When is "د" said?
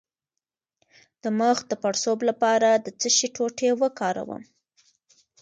1.23-1.25, 1.69-1.73, 2.85-2.87